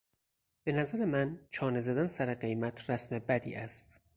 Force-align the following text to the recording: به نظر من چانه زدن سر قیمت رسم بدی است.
به 0.63 0.71
نظر 0.71 1.05
من 1.05 1.39
چانه 1.51 1.81
زدن 1.81 2.07
سر 2.07 2.33
قیمت 2.33 2.89
رسم 2.89 3.19
بدی 3.19 3.55
است. 3.55 4.01